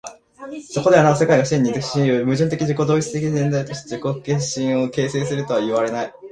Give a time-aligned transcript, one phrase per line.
[0.67, 6.13] そこではなお世界が真に一つの矛盾的自己同一的現在として自己自身を形成するとはいわれない。